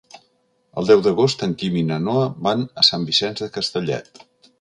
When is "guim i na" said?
1.63-1.99